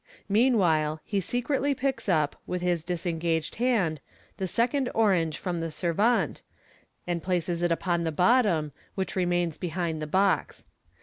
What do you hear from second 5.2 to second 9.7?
from the servante, and places it upon the bottom; which remains